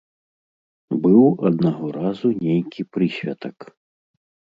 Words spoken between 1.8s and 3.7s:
разу нейкі прысвятак.